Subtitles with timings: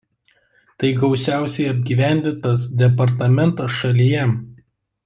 [0.83, 4.29] Tai gausiausiai apgyvendintas departamentas šalyje.